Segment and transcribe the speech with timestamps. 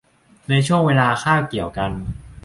[0.49, 1.91] ในช่วงเวลาคาบเกี่ยวกัน